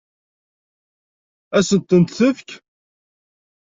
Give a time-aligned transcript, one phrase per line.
[1.57, 2.49] Ad sent-ten-tefk?